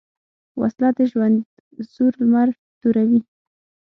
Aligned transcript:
وسله 0.59 0.89
د 0.97 0.99
ژوند 1.11 1.37
سور 1.93 2.13
لمر 2.19 2.49
توروي 2.81 3.21